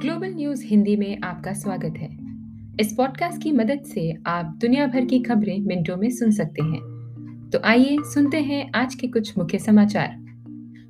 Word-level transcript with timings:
Global 0.00 0.34
news 0.34 0.66
Hindi 0.66 0.96
में 0.96 1.18
आपका 1.24 1.52
स्वागत 1.52 1.94
है। 1.98 2.18
इस 2.80 2.94
पॉडकास्ट 2.96 3.42
की 3.42 3.52
मदद 3.52 3.80
से 3.84 4.14
आप 4.26 4.58
दुनिया 4.60 4.86
भर 4.86 5.04
की 5.04 5.18
खबरें 5.18 5.60
मिनटों 5.60 5.96
में 5.96 6.10
सुन 6.10 6.30
सकते 6.30 6.64
हैं। 6.64 6.80
तो 7.52 7.58
आइए 7.64 7.96
सुनते 8.00 8.36
हैं 8.36 8.70
आज 8.74 8.94
के 8.94 9.06
कुछ 9.06 9.38
मुख्य 9.38 9.58
समाचार। 9.58 10.16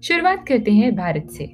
शुरुआत 0.03 0.45
करते 0.49 0.73
हैं 0.73 0.97
भारत 0.97 1.29
से। 1.31 1.47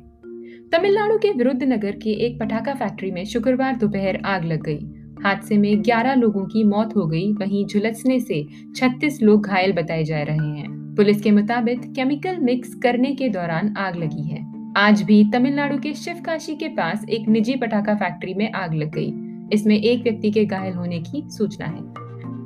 तमिलनाडु 0.73 1.19
के 1.19 1.33
विरुद्धनगर 1.33 1.93
के 1.93 2.11
एक 2.11 2.41
पटाखा 2.41 2.75
फैक्ट्री 2.75 3.11
में 3.11 3.25
शुक्रवार 3.25 3.77
दोपहर 3.77 4.17
आग 4.25 4.45
लग 4.45 4.63
गई। 4.63 4.81
हादसे 5.23 5.59
में 5.59 5.83
11 5.83 6.15
लोगों 6.15 6.45
की 6.45 6.65
मौत 6.65 6.97
हो 6.97 7.07
गई, 7.07 7.33
वहीं 7.33 7.67
झुलसने 7.67 8.21
से 8.21 8.47
36 8.77 9.23
लोग 9.23 9.47
घायल 9.47 9.73
बताए 9.73 10.05
जा 10.05 10.23
रहे 10.23 10.49
हैं। 10.49 10.95
पुलिस 10.95 11.21
के 11.21 11.31
मुताबिक 11.31 11.81
केमिकल 11.81 12.39
मिक्स 12.39 12.75
करने 12.75 13.15
के 13.15 13.29
दौरान 13.29 13.75
आग 13.77 13.97
लगी 13.97 14.29
है। 14.29 14.36
आज 14.77 15.03
भी 15.03 15.25
तमिलनाडु 15.33 15.79
के 15.79 15.95
शिवकाशी 15.95 16.55
के 16.55 16.69
पास 16.69 17.05
एक 17.11 17.29
निजी 17.29 17.57
पटाखा 17.57 17.95
फैक्ट्री 17.95 18.35
में 18.35 18.53
आग 18.53 18.75
लग 18.75 18.91
गई। 18.99 19.13
इसमें 19.53 19.77
एक 19.77 20.03
व्यक्ति 20.03 20.31
के 20.31 20.45
घायल 20.45 20.73
होने 20.73 20.99
की 20.99 21.23
सूचना 21.31 21.67
है। 21.67 21.81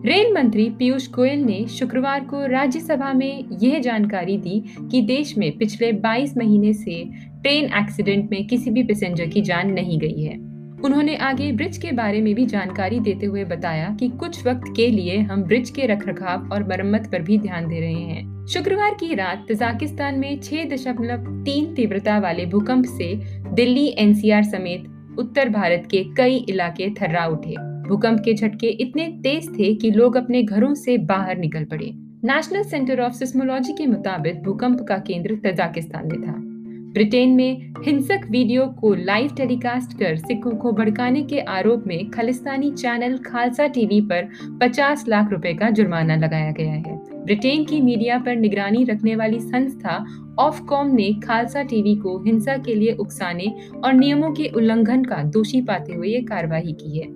रेल 0.05 0.33
मंत्री 0.35 0.71
पीयूष 0.71 1.11
गोयल 1.11 1.39
ने 1.39 1.67
शुक्रवार 1.67 2.25
को 2.25 2.47
राज्यसभा 2.47 3.13
में 3.13 3.45
यह 3.63 3.79
जानकारी 3.79 4.37
दी 4.37 4.65
कि 4.91 5.03
देश 5.03 5.39
में 5.39 5.59
पिछले 5.59 5.93
22 5.93 6.37
महीने 6.37 6.73
से 6.73 7.05
ट्रेन 7.43 7.65
एक्सीडेंट 7.65 8.31
में 8.31 8.47
किसी 8.47 8.71
भी 8.71 8.83
पैसेंजर 8.83 9.27
की 9.27 9.43
जान 9.43 9.73
नहीं 9.73 9.99
गई 9.99 10.23
है। 10.23 10.39
उन्होंने 10.85 11.17
आगे 11.17 11.53
ब्रिज 11.53 11.79
के 11.79 11.93
बारे 11.93 12.21
में 12.21 12.35
भी 12.35 12.47
जानकारी 12.47 13.01
देते 13.01 13.27
हुए 13.27 13.45
बताया 13.45 13.97
कि 14.01 14.09
कुछ 14.09 14.47
वक्त 14.47 14.73
के 14.77 14.87
लिए 14.87 15.19
हम 15.19 15.43
ब्रिज 15.43 15.71
के 15.71 15.87
रखरखाव 15.87 16.49
और 16.53 16.69
मरम्मत 16.69 17.09
पर 17.13 17.23
भी 17.23 17.39
ध्यान 17.39 17.69
दे 17.69 17.81
रहे 17.81 18.03
हैं। 18.03 18.47
शुक्रवार 18.47 18.95
की 18.95 19.15
रात 19.15 19.47
तजाकिस्तान 19.49 20.19
में 20.19 20.41
छह 20.41 20.65
दशमलव 20.65 21.45
तीन 21.45 21.75
तीव्रता 21.75 22.19
वाले 22.19 22.47
भूकंप 22.47 22.85
से 22.85 23.15
दिल्ली 23.55 23.95
एनसीआर 23.99 24.43
समेत 24.43 25.17
उत्तर 25.19 25.49
भारत 25.49 25.89
के 25.91 26.05
कई 26.17 26.37
इलाके 26.49 26.91
थर्रा 26.91 27.27
उठे। 27.27 27.55
भूकंप 27.89 28.21
के 28.21 28.35
झटके 28.35 28.67
इतने 28.67 29.09
तेज 29.23 29.49
थे 29.59 29.75
कि 29.75 29.91
लोग 29.91 30.17
अपने 30.17 30.43
घरों 30.43 30.75
से 30.75 30.99
बाहर 30.99 31.39
निकल 31.39 31.65
पड़े। 31.65 31.91
नेशनल 32.25 32.63
सेंटर 32.63 33.01
ऑफ़ 33.01 33.13
सिस्मोलॉजी 33.13 33.73
के 33.73 33.87
मुताबिक 33.87 34.43
भूकंप 34.43 34.81
का 34.89 34.97
केंद्र 34.99 35.41
तजाकिस्तान 35.45 36.07
में 36.07 36.23
था। 36.23 36.50
ब्रिटेन 36.93 37.31
में 37.31 37.75
हिंसक 37.85 38.21
वीडियो 38.31 38.67
को 38.67 38.95
लाइव 38.95 39.31
टेलीकास्ट 39.37 39.99
कर 39.99 40.17
सिखों 40.17 40.51
को 40.51 40.73
भड़काने 40.73 41.23
के 41.23 41.41
आरोप 41.41 41.85
में 41.87 42.11
खालिस्तानी 42.11 42.71
चैनल 42.71 43.19
खालसा 43.19 43.67
टीवी 43.67 44.01
पर 44.01 44.29
50 44.63 45.09
लाख 45.09 45.31
रुपए 45.31 45.55
का 45.55 45.71
जुर्माना 45.71 46.17
लगाया 46.17 46.51
गया 46.51 46.73
है। 46.73 46.97
ब्रिटेन 47.25 47.65
की 47.65 47.81
मीडिया 47.81 48.19
पर 48.19 48.37
निगरानी 48.37 48.85
रखने 48.85 49.17
वाली 49.17 49.41
संस्था 49.41 50.05
ऑफकॉम 50.39 50.95
ने 50.95 51.13
खालसा 51.25 51.63
टीवी 51.63 51.95
को 51.95 52.19
हिंसा 52.25 52.57
के 52.57 52.75
लिए 52.75 52.93
उकसाने 52.93 53.53
और 53.85 53.93
नियमों 53.93 54.33
के 54.33 54.49
उल्लंघन 54.49 55.05
का 55.05 55.23
दोषी 55.23 55.61
पाते 55.61 55.93
हुए 55.93 56.09
ये 56.09 56.21
कार्रवाई 56.21 56.77
की 56.81 56.99
है। 56.99 57.07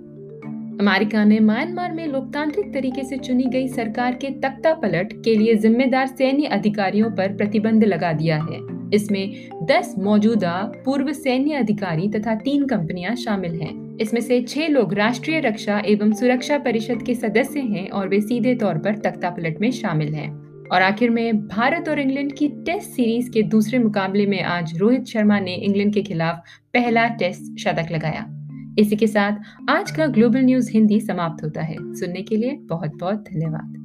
अमेरिका 0.79 1.23
ने 1.23 1.39
म्यांमार 1.39 1.91
में 1.91 2.07
लोकतांत्रिक 2.07 2.73
तरीके 2.73 3.03
से 3.03 3.17
चुनी 3.17 3.43
गई 3.43 3.67
सरकार 3.67 4.13
के 4.13 4.29
तख्ता 4.29 4.73
पलट 4.73 5.13
के 5.23 5.35
लिए 5.35 5.55
जिम्मेदार 5.55 6.07
सैन्य 6.07 6.45
अधिकारियों 6.45 7.11
पर 7.11 7.35
प्रतिबंध 7.35 7.83
लगा 7.83 8.13
दिया 8.13 8.37
है। 8.37 8.74
इसमें 8.95 9.49
10 9.63 9.95
मौजूदा 9.99 10.71
पूर्व 10.85 11.13
सैन्य 11.13 11.53
अधिकारी 11.53 12.09
तथा 12.09 12.35
तीन 12.35 12.65
कंपनियाँ 12.65 13.15
शामिल 13.15 13.51
हैं। 13.51 13.97
इसमें 13.97 14.21
से 14.21 14.41
छह 14.41 14.67
लोग 14.67 14.93
राष्ट्रीय 14.93 15.39
रक्षा 15.39 15.83
एवं 15.85 16.13
सुरक्षा 16.13 16.57
परिषद 16.57 17.03
के 17.03 17.15
सदस्य 17.15 17.59
हैं 17.59 17.89
और 17.89 18.09
वे 18.09 18.21
सीधे 18.21 18.55
तौर 18.55 18.77
पर 18.77 18.95
तख्ता 18.95 19.29
पलट 19.29 19.61
में 19.61 19.71
शामिल 19.71 20.13
हैं। 20.13 20.45
और 20.69 20.81
आखिर 20.81 21.09
में 21.09 21.47
भारत 21.47 21.89
और 21.89 21.99
इंग्लैंड 21.99 22.33
की 22.33 22.47
टेस्ट 22.47 22.89
सीरीज़ 22.89 23.31
के 23.31 23.41
दूसरे 23.41 23.79
मुकाबले 23.79 24.25
में 24.25 24.43
आज 24.43 24.77
रोहित 24.77 25.05
शर्मा 25.05 25.39
ने 25.39 25.55
इंग्लैंड 25.55 25.93
के 25.93 26.01
खिलाफ 26.01 26.35
पहला 26.73 27.07
टेस्ट 27.07 27.59
शतक 27.59 27.87
लगाया। 27.91 28.31
इसी 28.79 28.95
के 28.95 29.07
साथ 29.07 29.31
आज 29.69 29.91
का 29.91 30.05
ग्लोबल 30.05 30.39
न्यूज़ 30.39 30.71
हिंदी 30.71 30.99
समाप्त 30.99 31.43
होता 31.43 31.61
है। 31.61 31.75
सुनने 31.79 32.21
के 32.21 32.35
लिए 32.35 32.51
बहुत 32.51 32.95
बहुत 32.95 33.15
धन्यवाद। 33.15 33.84